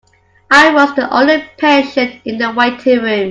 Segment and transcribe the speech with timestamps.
[0.49, 3.19] I was the only patient in the waiting room.